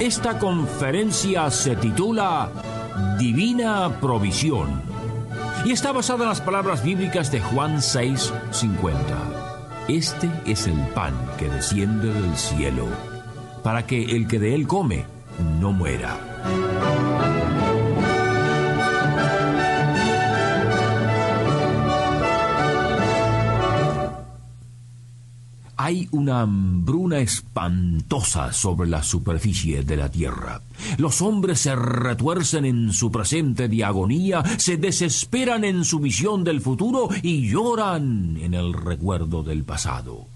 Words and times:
Esta 0.00 0.38
conferencia 0.40 1.48
se 1.50 1.76
titula 1.76 2.50
Divina 3.16 4.00
Provisión 4.00 4.82
y 5.64 5.70
está 5.70 5.92
basada 5.92 6.24
en 6.24 6.30
las 6.30 6.40
palabras 6.40 6.82
bíblicas 6.82 7.30
de 7.30 7.40
Juan 7.40 7.80
6:50. 7.80 8.98
Este 9.86 10.28
es 10.46 10.66
el 10.66 10.78
pan 10.88 11.14
que 11.38 11.48
desciende 11.48 12.12
del 12.12 12.36
cielo, 12.36 12.86
para 13.62 13.86
que 13.86 14.16
el 14.16 14.26
que 14.26 14.40
de 14.40 14.56
él 14.56 14.66
come 14.66 15.06
no 15.60 15.72
muera. 15.72 16.18
Hay 25.94 26.08
una 26.10 26.40
hambruna 26.40 27.20
espantosa 27.20 28.52
sobre 28.52 28.90
la 28.90 29.04
superficie 29.04 29.84
de 29.84 29.96
la 29.96 30.10
tierra. 30.10 30.60
Los 30.98 31.22
hombres 31.22 31.60
se 31.60 31.76
retuercen 31.76 32.64
en 32.64 32.92
su 32.92 33.12
presente 33.12 33.68
de 33.68 33.84
agonía, 33.84 34.42
se 34.58 34.76
desesperan 34.76 35.62
en 35.62 35.84
su 35.84 36.00
visión 36.00 36.42
del 36.42 36.60
futuro 36.60 37.10
y 37.22 37.48
lloran 37.48 38.36
en 38.40 38.54
el 38.54 38.72
recuerdo 38.72 39.44
del 39.44 39.62
pasado. 39.62 40.26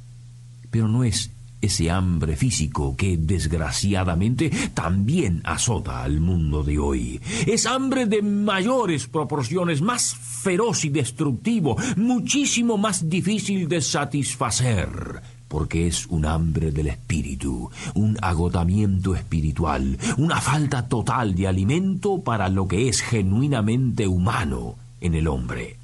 Pero 0.71 0.87
no 0.87 1.03
es 1.03 1.33
ese 1.61 1.91
hambre 1.91 2.37
físico 2.37 2.95
que 2.97 3.17
desgraciadamente 3.17 4.51
también 4.75 5.41
azota 5.43 6.05
al 6.05 6.21
mundo 6.21 6.63
de 6.63 6.79
hoy. 6.79 7.21
Es 7.49 7.67
hambre 7.67 8.07
de 8.07 8.23
mayores 8.23 9.09
proporciones, 9.09 9.83
más 9.83 10.15
feroz 10.15 10.85
y 10.85 10.91
destructivo, 10.91 11.77
muchísimo 11.97 12.79
más 12.79 13.09
difícil 13.09 13.67
de 13.67 13.81
satisfacer, 13.81 15.21
porque 15.49 15.87
es 15.87 16.07
un 16.07 16.27
hambre 16.27 16.71
del 16.71 16.89
espíritu, 16.89 17.71
un 17.95 18.17
agotamiento 18.23 19.15
espiritual, 19.15 19.99
una 20.17 20.41
falta 20.41 20.89
total 20.89 21.35
de 21.35 21.49
alimento 21.49 22.21
para 22.21 22.49
lo 22.49 22.69
que 22.69 22.89
es 22.89 23.01
genuinamente 23.01 24.07
humano 24.07 24.77
en 25.01 25.15
el 25.15 25.27
hombre. 25.27 25.77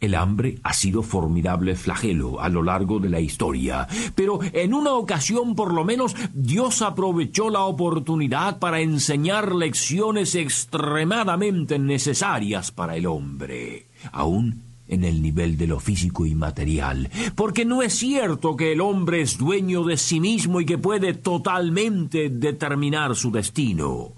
El 0.00 0.14
hambre 0.14 0.58
ha 0.62 0.72
sido 0.72 1.02
formidable 1.02 1.76
flagelo 1.76 2.40
a 2.40 2.48
lo 2.48 2.62
largo 2.62 3.00
de 3.00 3.10
la 3.10 3.20
historia, 3.20 3.86
pero 4.14 4.40
en 4.54 4.72
una 4.72 4.94
ocasión 4.94 5.54
por 5.54 5.74
lo 5.74 5.84
menos 5.84 6.16
Dios 6.32 6.80
aprovechó 6.80 7.50
la 7.50 7.60
oportunidad 7.64 8.58
para 8.58 8.80
enseñar 8.80 9.54
lecciones 9.54 10.34
extremadamente 10.34 11.78
necesarias 11.78 12.70
para 12.70 12.96
el 12.96 13.06
hombre, 13.06 13.86
aún 14.10 14.69
en 14.90 15.04
el 15.04 15.22
nivel 15.22 15.56
de 15.56 15.68
lo 15.68 15.80
físico 15.80 16.26
y 16.26 16.34
material, 16.34 17.08
porque 17.36 17.64
no 17.64 17.80
es 17.80 17.94
cierto 17.94 18.56
que 18.56 18.72
el 18.72 18.80
hombre 18.80 19.22
es 19.22 19.38
dueño 19.38 19.84
de 19.84 19.96
sí 19.96 20.20
mismo 20.20 20.60
y 20.60 20.66
que 20.66 20.78
puede 20.78 21.14
totalmente 21.14 22.28
determinar 22.28 23.14
su 23.16 23.30
destino. 23.30 24.12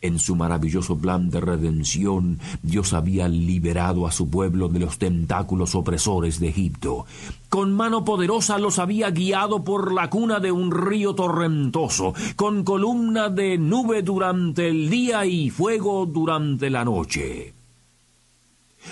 En 0.00 0.18
su 0.18 0.34
maravilloso 0.34 0.98
plan 0.98 1.30
de 1.30 1.40
redención, 1.40 2.40
Dios 2.62 2.92
había 2.92 3.28
liberado 3.28 4.04
a 4.04 4.10
su 4.10 4.28
pueblo 4.28 4.68
de 4.68 4.80
los 4.80 4.98
tentáculos 4.98 5.76
opresores 5.76 6.40
de 6.40 6.48
Egipto. 6.48 7.06
Con 7.48 7.72
mano 7.72 8.04
poderosa 8.04 8.58
los 8.58 8.80
había 8.80 9.10
guiado 9.10 9.62
por 9.62 9.92
la 9.92 10.10
cuna 10.10 10.40
de 10.40 10.50
un 10.50 10.72
río 10.72 11.14
torrentoso, 11.14 12.14
con 12.34 12.64
columna 12.64 13.28
de 13.28 13.58
nube 13.58 14.02
durante 14.02 14.68
el 14.68 14.90
día 14.90 15.24
y 15.24 15.50
fuego 15.50 16.04
durante 16.04 16.68
la 16.68 16.84
noche. 16.84 17.61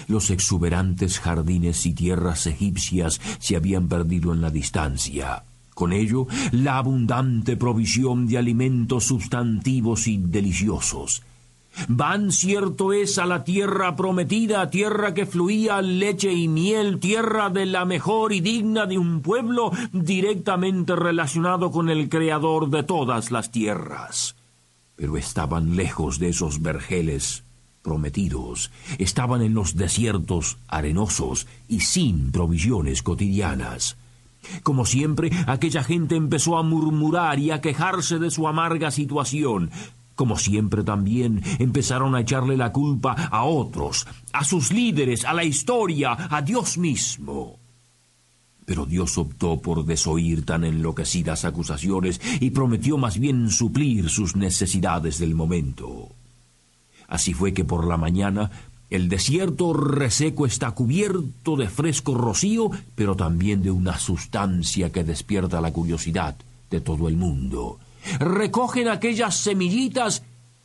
Los 0.08 0.30
exuberantes 0.30 1.18
jardines 1.20 1.86
y 1.86 1.92
tierras 1.94 2.46
egipcias 2.46 3.20
se 3.38 3.56
habían 3.56 3.88
perdido 3.88 4.32
en 4.32 4.40
la 4.40 4.50
distancia. 4.50 5.44
Con 5.74 5.92
ello, 5.92 6.26
la 6.52 6.78
abundante 6.78 7.56
provisión 7.56 8.26
de 8.26 8.38
alimentos 8.38 9.04
sustantivos 9.04 10.06
y 10.08 10.18
deliciosos. 10.18 11.22
Van, 11.88 12.32
cierto 12.32 12.92
es, 12.92 13.18
a 13.18 13.26
la 13.26 13.44
tierra 13.44 13.96
prometida, 13.96 14.68
tierra 14.70 15.14
que 15.14 15.24
fluía 15.24 15.80
leche 15.80 16.32
y 16.32 16.48
miel, 16.48 16.98
tierra 16.98 17.48
de 17.48 17.64
la 17.64 17.84
mejor 17.84 18.32
y 18.32 18.40
digna 18.40 18.86
de 18.86 18.98
un 18.98 19.22
pueblo 19.22 19.70
directamente 19.92 20.96
relacionado 20.96 21.70
con 21.70 21.88
el 21.88 22.08
creador 22.08 22.68
de 22.70 22.82
todas 22.82 23.30
las 23.30 23.50
tierras. 23.50 24.34
Pero 24.96 25.16
estaban 25.16 25.76
lejos 25.76 26.18
de 26.18 26.30
esos 26.30 26.60
vergeles 26.60 27.44
prometidos, 27.82 28.70
estaban 28.98 29.42
en 29.42 29.54
los 29.54 29.76
desiertos 29.76 30.58
arenosos 30.68 31.46
y 31.68 31.80
sin 31.80 32.32
provisiones 32.32 33.02
cotidianas. 33.02 33.96
Como 34.62 34.86
siempre, 34.86 35.30
aquella 35.46 35.82
gente 35.82 36.16
empezó 36.16 36.56
a 36.56 36.62
murmurar 36.62 37.38
y 37.38 37.50
a 37.50 37.60
quejarse 37.60 38.19
de 38.19 38.30
su 38.30 38.48
amarga 38.48 38.90
situación. 38.90 39.70
Como 40.14 40.36
siempre 40.36 40.82
también 40.82 41.42
empezaron 41.58 42.14
a 42.14 42.20
echarle 42.20 42.56
la 42.56 42.72
culpa 42.72 43.12
a 43.12 43.44
otros, 43.44 44.06
a 44.32 44.44
sus 44.44 44.72
líderes, 44.72 45.24
a 45.24 45.32
la 45.32 45.44
historia, 45.44 46.16
a 46.30 46.42
Dios 46.42 46.76
mismo. 46.76 47.58
Pero 48.66 48.86
Dios 48.86 49.19
optó 49.19 49.60
por 49.60 49.84
desoír 49.84 50.44
tan 50.44 50.64
enloquecidas 50.64 51.44
acusaciones 51.44 52.20
y 52.38 52.50
prometió 52.50 52.98
más 52.98 53.19
bien 53.19 53.50
suplir 53.50 54.10
sus 54.10 54.36
necesidades 54.36 55.19
del 55.19 55.34
momento. 55.34 56.12
Así 57.10 57.34
fue 57.34 57.53
que 57.53 57.65
por 57.65 57.87
la 57.87 57.98
mañana 57.98 58.50
el 58.88 59.09
desierto 59.10 59.75
reseco 59.75 60.47
está 60.47 60.71
cubierto 60.71 61.56
de 61.56 61.69
fresco 61.69 62.15
rocío, 62.15 62.71
pero 62.94 63.16
también 63.16 63.62
de 63.62 63.71
una 63.71 63.98
sustancia 63.98 64.91
que 64.91 65.04
despierta 65.04 65.60
la 65.60 65.72
curiosidad 65.72 66.37
de 66.70 66.81
todo 66.81 67.09
el 67.09 67.16
mundo. 67.16 67.78
Recogen 68.19 68.88
aquellas 68.88 69.37
semillitas 69.37 70.22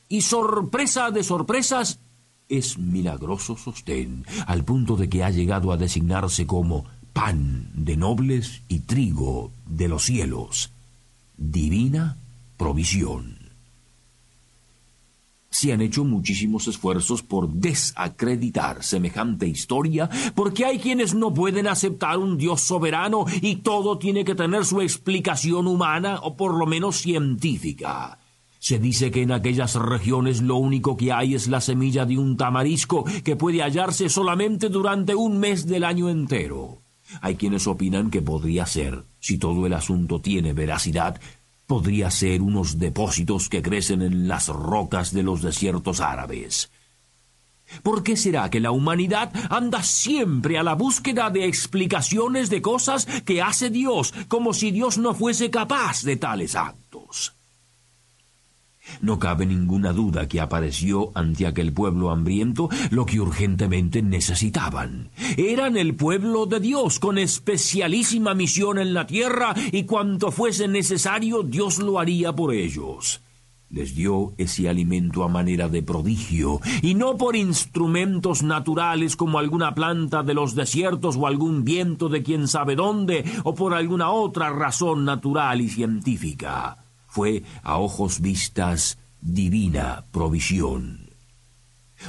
y 0.08 0.22
sorpresa 0.22 1.12
de 1.12 1.24
sorpresas 1.24 2.00
es 2.48 2.78
milagroso 2.78 3.58
sostén, 3.58 4.24
al 4.46 4.64
punto 4.64 4.96
de 4.96 5.10
que 5.10 5.24
ha 5.24 5.32
llegado 5.32 5.72
a 5.72 5.78
designarse 5.78 6.46
como 6.46 6.86
pan 7.12 7.72
de 7.74 7.98
nobles 7.98 8.62
y 8.68 8.82
trigo 8.82 9.52
de 9.66 9.88
los 9.88 10.04
cielos. 10.04 10.70
Divina 11.38 12.18
provisión 12.56 13.45
se 15.56 15.72
han 15.72 15.82
hecho 15.82 16.04
muchísimos 16.04 16.68
esfuerzos 16.68 17.24
por 17.24 17.48
desacreditar 17.48 18.84
semejante 18.84 19.48
historia, 19.48 20.10
porque 20.36 20.66
hay 20.66 20.80
quienes 20.80 21.16
no 21.16 21.34
pueden 21.34 21.68
aceptar 21.68 22.18
un 22.18 22.38
Dios 22.38 22.60
soberano 22.60 23.26
y 23.42 23.58
todo 23.58 23.98
tiene 23.98 24.26
que 24.26 24.36
tener 24.36 24.66
su 24.66 24.82
explicación 24.82 25.68
humana 25.68 26.20
o 26.24 26.36
por 26.36 26.56
lo 26.56 26.66
menos 26.66 26.98
científica. 26.98 28.20
Se 28.60 28.80
dice 28.80 29.12
que 29.12 29.22
en 29.22 29.32
aquellas 29.32 29.76
regiones 29.76 30.42
lo 30.42 30.58
único 30.58 30.98
que 30.98 31.14
hay 31.14 31.36
es 31.36 31.48
la 31.48 31.62
semilla 31.62 32.06
de 32.06 32.18
un 32.18 32.36
tamarisco 32.36 33.06
que 33.24 33.38
puede 33.38 33.62
hallarse 33.62 34.10
solamente 34.10 34.68
durante 34.68 35.16
un 35.16 35.40
mes 35.40 35.68
del 35.68 35.86
año 35.86 36.10
entero. 36.10 36.82
Hay 37.22 37.36
quienes 37.36 37.66
opinan 37.66 38.10
que 38.10 38.22
podría 38.22 38.66
ser, 38.66 39.04
si 39.22 39.38
todo 39.38 39.66
el 39.68 39.74
asunto 39.74 40.20
tiene 40.20 40.52
veracidad, 40.52 41.22
podría 41.68 42.12
ser 42.12 42.42
unos 42.42 42.80
depósitos 42.80 43.50
que 43.50 43.62
crecen 43.62 44.02
en 44.02 44.28
las 44.28 44.48
rocas 44.48 45.14
de 45.14 45.24
los 45.24 45.42
desiertos 45.42 46.00
árabes. 46.00 46.72
¿Por 47.84 48.04
qué 48.04 48.16
será 48.16 48.50
que 48.50 48.60
la 48.60 48.72
humanidad 48.72 49.32
anda 49.50 49.84
siempre 49.84 50.58
a 50.58 50.64
la 50.64 50.76
búsqueda 50.76 51.30
de 51.30 51.46
explicaciones 51.46 52.50
de 52.50 52.62
cosas 52.62 53.06
que 53.26 53.42
hace 53.42 53.70
Dios, 53.70 54.14
como 54.28 54.54
si 54.54 54.72
Dios 54.72 54.98
no 54.98 55.14
fuese 55.14 55.50
capaz 55.50 56.04
de 56.04 56.16
tales 56.16 56.56
actos? 56.56 57.35
No 59.02 59.20
cabe 59.20 59.46
ninguna 59.46 59.94
duda 59.94 60.28
que 60.28 60.42
apareció 60.42 61.12
ante 61.16 61.48
aquel 61.48 61.74
pueblo 61.74 62.12
hambriento 62.12 62.70
lo 62.92 63.06
que 63.06 63.20
urgentemente 63.20 64.02
necesitaban. 64.02 65.10
Eran 65.38 65.78
el 65.78 65.96
pueblo 65.96 66.46
de 66.46 66.60
Dios, 66.60 67.00
con 67.00 67.18
especialísima 67.18 68.34
misión 68.34 68.80
en 68.80 68.94
la 68.94 69.08
tierra, 69.08 69.54
y 69.72 69.84
cuanto 69.84 70.32
fuese 70.32 70.68
necesario 70.68 71.44
Dios 71.44 71.80
lo 71.80 72.00
haría 72.00 72.34
por 72.34 72.54
ellos. 72.54 73.22
Les 73.70 73.96
dio 73.96 74.34
ese 74.38 74.70
alimento 74.70 75.24
a 75.24 75.28
manera 75.28 75.68
de 75.68 75.82
prodigio, 75.82 76.62
y 76.82 76.94
no 76.94 77.18
por 77.18 77.36
instrumentos 77.36 78.44
naturales 78.44 79.16
como 79.16 79.40
alguna 79.40 79.74
planta 79.74 80.24
de 80.24 80.36
los 80.36 80.56
desiertos 80.56 81.18
o 81.18 81.28
algún 81.28 81.64
viento 81.64 82.08
de 82.08 82.22
quién 82.22 82.48
sabe 82.48 82.76
dónde, 82.76 83.26
o 83.44 83.56
por 83.56 83.74
alguna 83.74 84.12
otra 84.12 84.52
razón 84.52 85.04
natural 85.04 85.62
y 85.62 85.70
científica 85.70 86.85
fue 87.16 87.44
a 87.64 87.78
ojos 87.78 88.20
vistas 88.20 88.98
divina 89.22 90.04
provisión. 90.12 91.12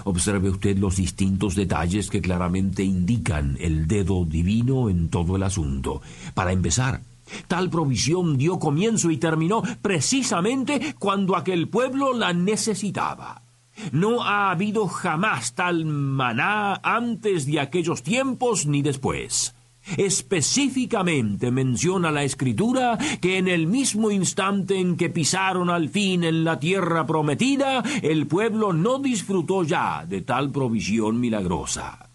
Observe 0.03 0.50
usted 0.50 0.76
los 0.79 0.97
distintos 0.97 1.55
detalles 1.55 2.11
que 2.11 2.20
claramente 2.20 2.82
indican 2.82 3.56
el 3.61 3.87
dedo 3.87 4.25
divino 4.25 4.91
en 4.91 5.08
todo 5.08 5.37
el 5.37 5.44
asunto. 5.44 6.03
Para 6.35 6.50
empezar, 6.50 7.03
tal 7.47 7.70
provisión 7.70 8.37
dio 8.37 8.58
comienzo 8.58 9.12
y 9.12 9.17
terminó 9.17 9.62
precisamente 9.81 10.97
cuando 10.99 11.37
aquel 11.37 11.69
pueblo 11.69 12.12
la 12.12 12.32
necesitaba. 12.32 13.43
No 13.93 14.25
ha 14.25 14.50
habido 14.50 14.88
jamás 14.88 15.55
tal 15.55 15.85
maná 15.85 16.81
antes 16.82 17.47
de 17.47 17.61
aquellos 17.61 18.03
tiempos 18.03 18.67
ni 18.67 18.82
después. 18.82 19.56
Específicamente 19.96 21.50
menciona 21.50 22.10
la 22.10 22.24
escritura 22.24 22.98
que 23.20 23.38
en 23.38 23.48
el 23.48 23.66
mismo 23.66 24.10
instante 24.10 24.78
en 24.78 24.96
que 24.96 25.10
pisaron 25.10 25.70
al 25.70 25.88
fin 25.88 26.24
en 26.24 26.44
la 26.44 26.58
tierra 26.58 27.06
prometida, 27.06 27.82
el 28.02 28.26
pueblo 28.26 28.72
no 28.72 28.98
disfrutó 28.98 29.62
ya 29.62 30.04
de 30.06 30.22
tal 30.22 30.50
provisión 30.50 31.20
milagrosa. 31.20 32.10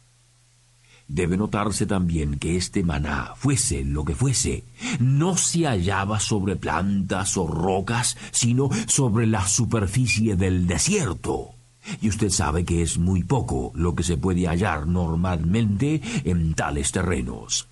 Debe 1.08 1.36
notarse 1.36 1.86
también 1.86 2.40
que 2.40 2.56
este 2.56 2.84
maná, 2.84 3.34
fuese 3.36 3.84
lo 3.84 4.06
que 4.06 4.16
fuese, 4.16 4.64
no 5.00 5.36
se 5.36 5.66
hallaba 5.66 6.22
sobre 6.22 6.56
plantas 6.56 7.36
o 7.36 7.48
rocas, 7.48 8.18
sino 8.32 8.70
sobre 8.88 9.28
la 9.28 9.46
superficie 9.46 10.38
del 10.38 10.68
desierto. 10.68 11.61
Y 12.02 12.10
usted 12.10 12.30
sabe 12.30 12.66
que 12.66 12.82
es 12.82 12.98
muy 12.98 13.24
poco 13.24 13.72
lo 13.76 13.96
que 13.96 14.04
se 14.04 14.18
puede 14.18 14.48
hallar 14.48 14.88
normalmente 14.88 16.02
en 16.24 16.54
tales 16.54 16.92
terrenos. 16.92 17.68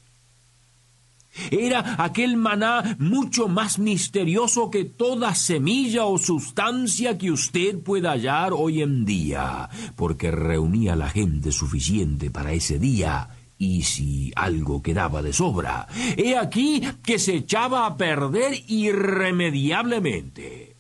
Era 1.52 2.04
aquel 2.04 2.36
maná 2.38 2.96
mucho 3.00 3.48
más 3.48 3.80
misterioso 3.80 4.70
que 4.70 4.84
toda 4.84 5.34
semilla 5.36 6.04
o 6.06 6.18
sustancia 6.18 7.18
que 7.18 7.32
usted 7.32 7.80
pueda 7.80 8.12
hallar 8.12 8.52
hoy 8.54 8.82
en 8.82 9.06
día, 9.06 9.70
porque 9.96 10.32
reunía 10.32 10.96
la 10.96 11.10
gente 11.10 11.52
suficiente 11.52 12.32
para 12.32 12.54
ese 12.54 12.80
día, 12.80 13.30
y 13.58 13.84
si 13.84 14.32
algo 14.36 14.82
quedaba 14.82 15.22
de 15.22 15.34
sobra, 15.34 15.88
he 16.18 16.38
aquí 16.38 16.82
que 17.04 17.20
se 17.20 17.36
echaba 17.36 17.86
a 17.86 17.98
perder 17.98 18.64
irremediablemente. 18.68 20.79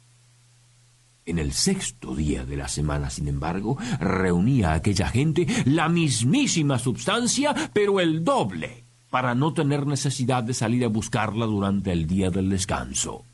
En 1.29 1.37
el 1.37 1.53
sexto 1.53 2.15
día 2.15 2.43
de 2.43 2.57
la 2.57 2.67
semana, 2.67 3.11
sin 3.11 3.27
embargo, 3.27 3.77
reunía 3.99 4.73
aquella 4.73 5.09
gente 5.09 5.45
la 5.63 5.87
mismísima 5.87 6.79
substancia, 6.79 7.53
pero 7.71 7.99
el 7.99 8.23
doble, 8.23 8.83
para 9.11 9.35
no 9.35 9.53
tener 9.53 9.85
necesidad 9.85 10.41
de 10.41 10.55
salir 10.55 10.83
a 10.85 10.87
buscarla 10.87 11.45
durante 11.45 11.91
el 11.91 12.07
día 12.07 12.31
del 12.31 12.49
descanso. 12.49 13.25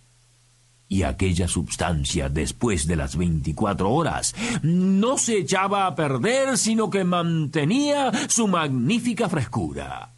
Y 0.89 1.03
aquella 1.03 1.47
substancia, 1.47 2.27
después 2.27 2.85
de 2.85 2.97
las 2.97 3.15
veinticuatro 3.15 3.89
horas, 3.89 4.35
no 4.61 5.17
se 5.17 5.37
echaba 5.37 5.87
a 5.87 5.95
perder, 5.95 6.57
sino 6.57 6.89
que 6.89 7.05
mantenía 7.05 8.11
su 8.27 8.49
magnífica 8.49 9.29
frescura. 9.29 10.14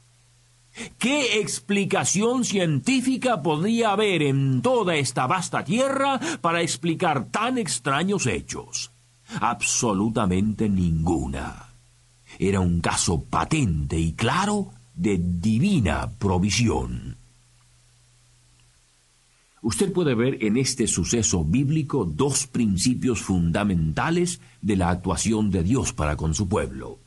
¿Qué 0.97 1.39
explicación 1.39 2.43
científica 2.43 3.41
podía 3.41 3.91
haber 3.91 4.21
en 4.21 4.61
toda 4.61 4.95
esta 4.95 5.27
vasta 5.27 5.63
tierra 5.63 6.19
para 6.41 6.61
explicar 6.61 7.25
tan 7.31 7.57
extraños 7.57 8.27
hechos? 8.27 8.91
Absolutamente 9.41 10.69
ninguna. 10.69 11.67
Era 12.39 12.59
un 12.59 12.79
caso 12.81 13.23
patente 13.23 13.97
y 13.97 14.13
claro 14.13 14.71
de 14.95 15.19
divina 15.19 16.11
provisión. 16.17 17.17
Usted 19.61 19.91
puede 19.91 20.15
ver 20.15 20.43
en 20.43 20.55
este 20.57 20.87
suceso 20.87 21.43
bíblico 21.43 22.05
dos 22.05 22.47
principios 22.47 23.21
fundamentales 23.21 24.39
de 24.61 24.75
la 24.75 24.89
actuación 24.89 25.49
de 25.51 25.63
Dios 25.63 25.93
para 25.93 26.15
con 26.15 26.33
su 26.33 26.47
pueblo. 26.47 26.99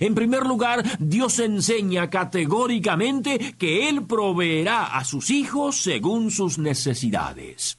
En 0.00 0.14
primer 0.14 0.46
lugar, 0.46 0.82
Dios 0.98 1.38
enseña 1.38 2.10
categóricamente 2.10 3.54
que 3.58 3.88
Él 3.88 4.06
proveerá 4.06 4.86
a 4.86 5.04
sus 5.04 5.30
hijos 5.30 5.76
según 5.82 6.30
sus 6.30 6.58
necesidades. 6.58 7.78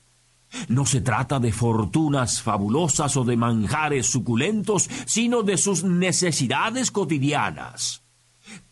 No 0.68 0.86
se 0.86 1.01
trata 1.01 1.39
de 1.39 1.51
fortunas 1.51 2.42
fabulosas 2.42 3.18
o 3.18 3.24
de 3.24 3.38
manjares 3.38 4.07
suculentos, 4.07 4.89
sino 5.06 5.42
de 5.44 5.57
sus 5.57 5.83
necesidades 5.83 6.92
cotidianas. 6.92 8.04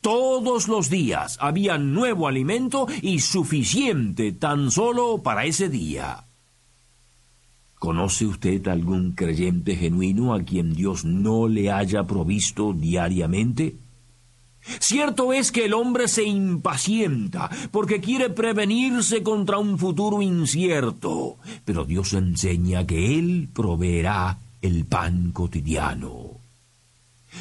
Todos 0.02 0.68
los 0.68 0.90
días 0.90 1.38
había 1.40 1.78
nuevo 1.78 2.28
alimento 2.28 2.88
y 3.02 3.20
suficiente 3.20 4.32
tan 4.32 4.70
solo 4.70 5.24
para 5.24 5.46
ese 5.46 5.70
día. 5.70 6.31
¿Conoce 7.82 8.28
usted 8.28 8.68
algún 8.68 9.14
creyente 9.14 9.76
genuino 9.76 10.36
a 10.36 10.44
quien 10.44 10.76
Dios 10.76 11.04
no 11.04 11.48
le 11.48 11.72
haya 11.72 12.04
provisto 12.04 12.74
diariamente? 12.74 13.76
Cierto 14.80 15.34
es 15.34 15.52
que 15.52 15.66
el 15.66 15.74
hombre 15.74 16.08
se 16.08 16.24
impacienta 16.24 17.50
porque 17.72 18.00
quiere 18.00 18.30
prevenirse 18.30 19.24
contra 19.24 19.58
un 19.58 19.80
futuro 19.80 20.22
incierto, 20.22 21.38
pero 21.66 21.84
Dios 21.84 22.14
enseña 22.14 22.86
que 22.86 23.18
Él 23.18 23.50
proveerá 23.52 24.38
el 24.62 24.86
pan 24.86 25.32
cotidiano. 25.32 26.38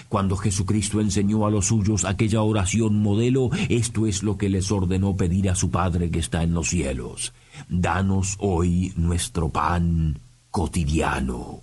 Cuando 0.09 0.39
Jesucristo 0.39 1.03
enseñó 1.03 1.45
a 1.45 1.51
los 1.51 1.67
suyos 1.67 2.07
aquella 2.07 2.41
oración 2.41 3.03
modelo, 3.03 3.51
esto 3.69 4.07
es 4.07 4.23
lo 4.23 4.39
que 4.39 4.49
les 4.49 4.73
ordenó 4.73 5.17
pedir 5.17 5.51
a 5.51 5.55
su 5.55 5.71
Padre 5.71 6.11
que 6.11 6.21
está 6.21 6.43
en 6.43 6.55
los 6.55 6.71
cielos. 6.71 7.35
Danos 7.69 8.37
hoy 8.39 8.95
nuestro 8.97 9.51
pan 9.51 10.19
cotidiano. 10.51 11.63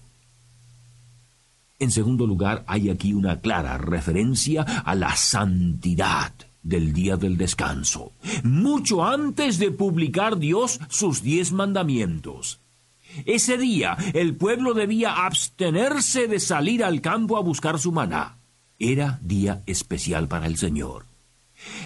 En 1.80 1.92
segundo 1.92 2.26
lugar, 2.26 2.64
hay 2.68 2.90
aquí 2.90 3.14
una 3.14 3.40
clara 3.40 3.78
referencia 3.78 4.64
a 4.64 4.96
la 4.96 5.16
santidad 5.16 6.34
del 6.64 6.92
día 6.92 7.16
del 7.18 7.38
descanso, 7.38 8.14
mucho 8.44 9.06
antes 9.06 9.58
de 9.60 9.72
publicar 9.72 10.38
Dios 10.38 10.80
sus 10.90 11.22
diez 11.22 11.52
mandamientos. 11.52 12.60
Ese 13.26 13.58
día 13.58 13.98
el 14.14 14.36
pueblo 14.36 14.74
debía 14.74 15.26
abstenerse 15.26 16.28
de 16.28 16.40
salir 16.40 16.84
al 16.84 17.02
campo 17.02 17.38
a 17.38 17.42
buscar 17.42 17.80
su 17.80 17.92
maná. 17.92 18.38
Era 18.80 19.20
día 19.22 19.64
especial 19.66 20.28
para 20.28 20.48
el 20.48 20.58
Señor. 20.58 21.06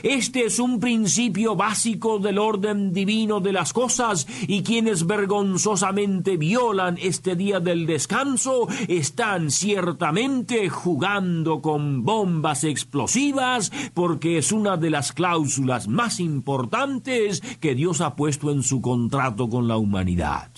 Este 0.03 0.45
es 0.45 0.59
un 0.59 0.79
principio 0.79 1.55
básico 1.55 2.19
del 2.19 2.39
orden 2.39 2.91
divino 2.91 3.39
de 3.39 3.53
las 3.53 3.73
cosas 3.73 4.27
y 4.47 4.63
quienes 4.63 5.05
vergonzosamente 5.05 6.37
violan 6.37 6.97
este 7.01 7.35
día 7.35 7.59
del 7.59 7.85
descanso 7.85 8.67
están 8.87 9.51
ciertamente 9.51 10.69
jugando 10.69 11.61
con 11.61 12.03
bombas 12.03 12.63
explosivas 12.63 13.71
porque 13.93 14.37
es 14.37 14.51
una 14.51 14.77
de 14.77 14.89
las 14.89 15.11
cláusulas 15.11 15.87
más 15.87 16.19
importantes 16.19 17.41
que 17.59 17.75
Dios 17.75 18.01
ha 18.01 18.15
puesto 18.15 18.51
en 18.51 18.63
su 18.63 18.81
contrato 18.81 19.49
con 19.49 19.67
la 19.67 19.77
humanidad. 19.77 20.51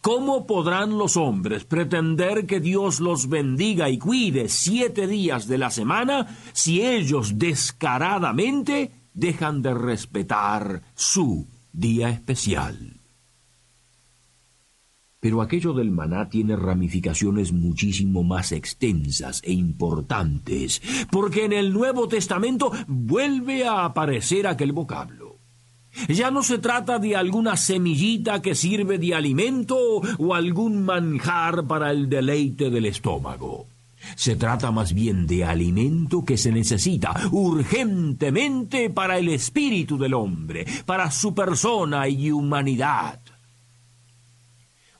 ¿Cómo 0.00 0.46
podrán 0.46 0.98
los 0.98 1.16
hombres 1.16 1.64
pretender 1.64 2.46
que 2.46 2.60
Dios 2.60 3.00
los 3.00 3.28
bendiga 3.28 3.88
y 3.90 3.98
cuide 3.98 4.48
siete 4.48 5.06
días 5.06 5.46
de 5.48 5.58
la 5.58 5.70
semana 5.70 6.38
si 6.52 6.82
ellos 6.82 7.38
descaradamente 7.38 8.92
dejan 9.14 9.62
de 9.62 9.74
respetar 9.74 10.82
su 10.94 11.46
día 11.72 12.10
especial? 12.10 13.00
Pero 15.24 15.40
aquello 15.40 15.72
del 15.72 15.90
maná 15.90 16.28
tiene 16.28 16.54
ramificaciones 16.54 17.50
muchísimo 17.50 18.22
más 18.22 18.52
extensas 18.52 19.40
e 19.42 19.54
importantes, 19.54 20.82
porque 21.10 21.46
en 21.46 21.54
el 21.54 21.72
Nuevo 21.72 22.08
Testamento 22.08 22.70
vuelve 22.86 23.66
a 23.66 23.86
aparecer 23.86 24.46
aquel 24.46 24.72
vocablo. 24.72 25.23
Ya 26.08 26.30
no 26.30 26.42
se 26.42 26.58
trata 26.58 26.98
de 26.98 27.16
alguna 27.16 27.56
semillita 27.56 28.42
que 28.42 28.54
sirve 28.54 28.98
de 28.98 29.14
alimento 29.14 29.76
o 30.18 30.34
algún 30.34 30.82
manjar 30.82 31.66
para 31.66 31.90
el 31.90 32.08
deleite 32.08 32.70
del 32.70 32.86
estómago. 32.86 33.66
Se 34.16 34.36
trata 34.36 34.70
más 34.70 34.92
bien 34.92 35.26
de 35.26 35.44
alimento 35.44 36.24
que 36.24 36.36
se 36.36 36.52
necesita 36.52 37.14
urgentemente 37.32 38.90
para 38.90 39.18
el 39.18 39.28
espíritu 39.30 39.96
del 39.96 40.14
hombre, 40.14 40.66
para 40.84 41.10
su 41.10 41.34
persona 41.34 42.08
y 42.08 42.30
humanidad. 42.30 43.20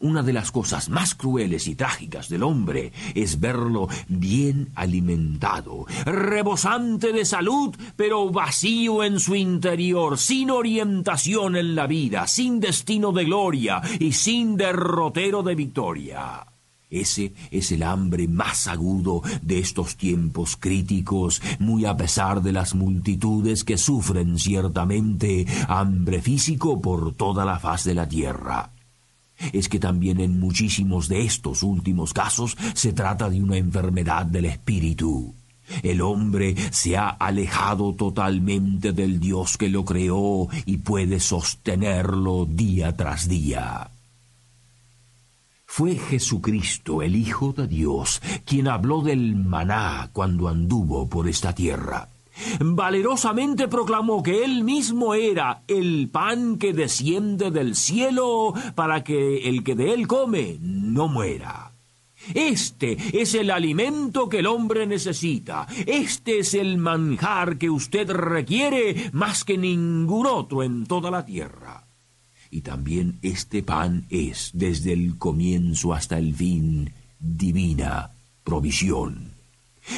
Una 0.04 0.22
de 0.22 0.34
las 0.34 0.52
cosas 0.52 0.90
más 0.90 1.14
crueles 1.14 1.66
y 1.66 1.76
trágicas 1.76 2.28
del 2.28 2.42
hombre 2.42 2.92
es 3.14 3.40
verlo 3.40 3.88
bien 4.06 4.68
alimentado, 4.74 5.86
rebosante 6.04 7.10
de 7.10 7.24
salud, 7.24 7.74
pero 7.96 8.28
vacío 8.28 9.02
en 9.02 9.18
su 9.18 9.34
interior, 9.34 10.18
sin 10.18 10.50
orientación 10.50 11.56
en 11.56 11.74
la 11.74 11.86
vida, 11.86 12.26
sin 12.26 12.60
destino 12.60 13.12
de 13.12 13.24
gloria 13.24 13.80
y 13.98 14.12
sin 14.12 14.58
derrotero 14.58 15.42
de 15.42 15.54
victoria. 15.54 16.48
Ese 16.90 17.32
es 17.50 17.72
el 17.72 17.82
hambre 17.82 18.28
más 18.28 18.66
agudo 18.66 19.22
de 19.40 19.58
estos 19.58 19.96
tiempos 19.96 20.58
críticos, 20.58 21.40
muy 21.58 21.86
a 21.86 21.96
pesar 21.96 22.42
de 22.42 22.52
las 22.52 22.74
multitudes 22.74 23.64
que 23.64 23.78
sufren 23.78 24.38
ciertamente 24.38 25.46
hambre 25.66 26.20
físico 26.20 26.78
por 26.82 27.14
toda 27.14 27.46
la 27.46 27.58
faz 27.58 27.84
de 27.84 27.94
la 27.94 28.06
tierra. 28.06 28.73
Es 29.52 29.68
que 29.68 29.78
también 29.78 30.20
en 30.20 30.38
muchísimos 30.40 31.08
de 31.08 31.22
estos 31.22 31.62
últimos 31.62 32.12
casos 32.12 32.56
se 32.74 32.92
trata 32.92 33.28
de 33.28 33.42
una 33.42 33.56
enfermedad 33.56 34.26
del 34.26 34.46
espíritu. 34.46 35.34
El 35.82 36.02
hombre 36.02 36.54
se 36.70 36.96
ha 36.96 37.08
alejado 37.08 37.94
totalmente 37.94 38.92
del 38.92 39.18
Dios 39.18 39.56
que 39.56 39.68
lo 39.68 39.84
creó 39.84 40.48
y 40.66 40.78
puede 40.78 41.20
sostenerlo 41.20 42.46
día 42.46 42.96
tras 42.96 43.28
día. 43.28 43.90
Fue 45.66 45.96
Jesucristo, 45.96 47.02
el 47.02 47.16
Hijo 47.16 47.52
de 47.52 47.66
Dios, 47.66 48.22
quien 48.44 48.68
habló 48.68 49.00
del 49.00 49.34
maná 49.34 50.10
cuando 50.12 50.48
anduvo 50.48 51.08
por 51.08 51.28
esta 51.28 51.52
tierra. 51.52 52.08
Valerosamente 52.60 53.68
proclamó 53.68 54.22
que 54.22 54.44
él 54.44 54.64
mismo 54.64 55.14
era 55.14 55.62
el 55.68 56.08
pan 56.10 56.58
que 56.58 56.72
desciende 56.72 57.50
del 57.50 57.76
cielo 57.76 58.54
para 58.74 59.04
que 59.04 59.48
el 59.48 59.62
que 59.62 59.74
de 59.74 59.92
él 59.94 60.06
come 60.06 60.58
no 60.60 61.08
muera. 61.08 61.72
Este 62.32 62.96
es 63.20 63.34
el 63.34 63.50
alimento 63.50 64.28
que 64.28 64.38
el 64.38 64.46
hombre 64.46 64.86
necesita. 64.86 65.66
Este 65.86 66.38
es 66.38 66.54
el 66.54 66.78
manjar 66.78 67.58
que 67.58 67.68
usted 67.68 68.10
requiere 68.10 69.10
más 69.12 69.44
que 69.44 69.58
ningún 69.58 70.26
otro 70.26 70.62
en 70.62 70.86
toda 70.86 71.10
la 71.10 71.26
tierra. 71.26 71.86
Y 72.50 72.62
también 72.62 73.18
este 73.22 73.62
pan 73.62 74.06
es, 74.10 74.50
desde 74.54 74.92
el 74.92 75.18
comienzo 75.18 75.92
hasta 75.92 76.18
el 76.18 76.34
fin, 76.34 76.92
divina 77.18 78.12
provisión. 78.44 79.33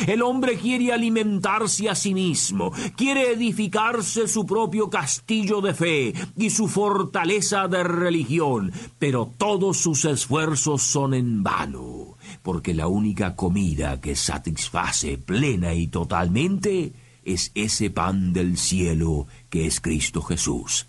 El 0.06 0.22
hombre 0.22 0.56
quiere 0.58 0.92
alimentarse 0.92 1.88
a 1.88 1.94
sí 1.94 2.12
mismo, 2.12 2.72
quiere 2.96 3.32
edificarse 3.32 4.26
su 4.26 4.44
propio 4.44 4.90
castillo 4.90 5.60
de 5.60 5.74
fe 5.74 6.14
y 6.36 6.50
su 6.50 6.68
fortaleza 6.68 7.68
de 7.68 7.84
religión, 7.84 8.72
pero 8.98 9.32
todos 9.38 9.76
sus 9.76 10.04
esfuerzos 10.04 10.82
son 10.82 11.14
en 11.14 11.42
vano, 11.42 12.16
porque 12.42 12.74
la 12.74 12.88
única 12.88 13.36
comida 13.36 14.00
que 14.00 14.16
satisface 14.16 15.18
plena 15.18 15.74
y 15.74 15.86
totalmente 15.86 16.92
es 17.24 17.52
ese 17.54 17.90
pan 17.90 18.32
del 18.32 18.56
cielo 18.56 19.26
que 19.50 19.66
es 19.66 19.80
Cristo 19.80 20.22
Jesús. 20.22 20.86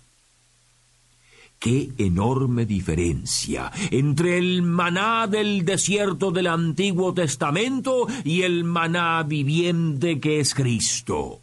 Qué 1.58 1.90
enorme 1.98 2.66
diferencia 2.66 3.72
entre 3.90 4.38
el 4.38 4.62
maná 4.62 5.26
del 5.26 5.64
desierto 5.64 6.30
del 6.30 6.46
Antiguo 6.46 7.12
Testamento 7.14 8.06
y 8.22 8.42
el 8.42 8.62
maná 8.62 9.24
viviente 9.24 10.20
que 10.20 10.38
es 10.38 10.54
Cristo. 10.54 11.40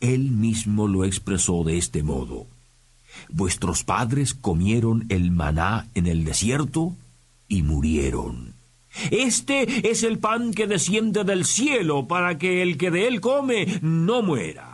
Él 0.00 0.30
mismo 0.30 0.88
lo 0.88 1.04
expresó 1.04 1.64
de 1.64 1.76
este 1.76 2.02
modo. 2.02 2.46
Vuestros 3.28 3.84
padres 3.84 4.32
comieron 4.32 5.04
el 5.10 5.30
maná 5.30 5.88
en 5.94 6.06
el 6.06 6.24
desierto 6.24 6.94
y 7.46 7.62
murieron. 7.62 8.54
Este 9.10 9.90
es 9.90 10.02
el 10.02 10.18
pan 10.18 10.54
que 10.54 10.66
desciende 10.66 11.24
del 11.24 11.44
cielo 11.44 12.08
para 12.08 12.38
que 12.38 12.62
el 12.62 12.78
que 12.78 12.90
de 12.90 13.06
él 13.06 13.20
come 13.20 13.80
no 13.82 14.22
muera. 14.22 14.65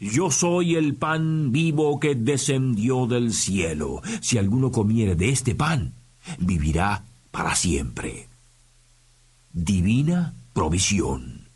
Yo 0.00 0.30
soy 0.30 0.76
el 0.76 0.94
pan 0.94 1.52
vivo 1.52 2.00
que 2.00 2.14
descendió 2.14 3.06
del 3.06 3.32
cielo. 3.32 4.00
Si 4.20 4.38
alguno 4.38 4.72
comiere 4.72 5.14
de 5.14 5.30
este 5.30 5.54
pan, 5.54 5.92
vivirá 6.38 7.04
para 7.30 7.54
siempre. 7.54 8.28
Divina 9.52 10.34
provisión. 10.52 11.48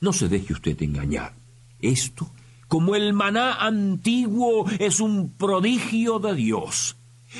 No 0.00 0.12
se 0.12 0.28
deje 0.28 0.52
usted 0.52 0.80
engañar. 0.82 1.34
Esto, 1.80 2.30
como 2.68 2.94
el 2.94 3.12
maná 3.12 3.54
antiguo, 3.54 4.66
es 4.78 5.00
un 5.00 5.30
prodigio 5.30 6.18
de 6.18 6.34
Dios. 6.34 6.96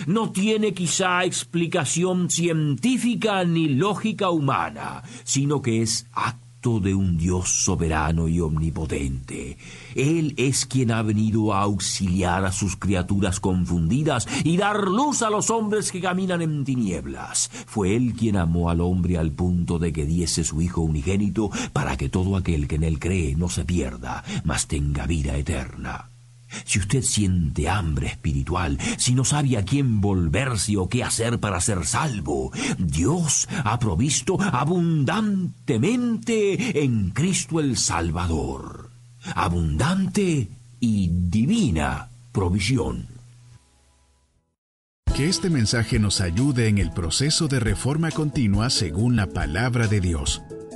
No 0.07 0.31
tiene 0.31 0.75
quizá 0.75 1.25
explicación 1.25 2.31
científica 2.31 3.45
ni 3.45 3.69
lógica 3.69 4.31
humana, 4.31 5.03
sino 5.25 5.63
que 5.63 5.83
es 5.83 6.07
de 6.59 6.93
un 6.93 7.17
Dios 7.17 7.49
soberano 7.65 8.27
y 8.27 8.41
omnipotente. 8.41 9.57
Él 9.95 10.35
es 10.37 10.67
quien 10.67 10.91
ha 10.91 11.03
venido 11.03 11.55
a 11.55 11.61
auxiliar 11.61 12.45
a 12.45 12.51
sus 12.51 12.77
criaturas 12.77 13.39
confundidas 13.39 14.27
y 14.43 14.57
dar 14.57 14.89
luz 14.89 15.23
a 15.23 15.31
los 15.31 15.51
hombres 15.51 15.93
que 15.93 16.01
caminan 16.01 16.43
en 16.43 16.65
tinieblas. 16.65 17.49
Fue 17.67 17.95
Él 17.95 18.13
quien 18.13 18.37
amó 18.37 18.71
al 18.71 18.81
hombre 18.81 19.19
al 19.19 19.31
punto 19.31 19.79
de 19.79 19.93
que 19.93 20.05
diese 20.05 20.43
su 20.43 20.61
Hijo 20.61 20.81
unigénito 20.81 21.51
para 21.73 21.97
que 21.97 22.09
todo 22.09 22.37
aquel 22.37 22.67
que 22.67 22.75
en 22.75 22.83
Él 22.83 22.99
cree 22.99 23.37
no 23.37 23.49
se 23.49 23.65
pierda, 23.65 24.25
mas 24.45 24.67
tenga 24.67 25.07
vida 25.07 25.37
eterna. 25.37 26.11
Si 26.65 26.79
usted 26.79 27.03
siente 27.03 27.69
hambre 27.69 28.07
espiritual, 28.09 28.79
si 28.97 29.15
no 29.15 29.25
sabe 29.25 29.57
a 29.57 29.65
quién 29.65 30.01
volverse 30.01 30.77
o 30.77 30.89
qué 30.89 31.05
hacer 31.05 31.39
para 31.41 31.61
ser 31.61 31.85
salvo, 31.87 32.53
Dios 32.79 33.49
ha 33.65 33.79
provisto 33.79 34.39
abundantemente 34.41 36.83
en 36.83 37.11
Cristo 37.11 37.61
el 37.61 37.77
Salvador. 37.77 38.91
Abundante 39.35 40.49
y 40.81 41.11
divina 41.13 42.09
provisión. 42.33 43.07
Que 45.15 45.29
este 45.29 45.51
mensaje 45.51 45.99
nos 45.99 46.21
ayude 46.21 46.69
en 46.69 46.79
el 46.79 46.93
proceso 46.93 47.49
de 47.49 47.59
reforma 47.59 48.13
continua 48.13 48.71
según 48.71 49.17
la 49.17 49.27
palabra 49.27 49.89
de 49.89 50.01
Dios. 50.01 50.41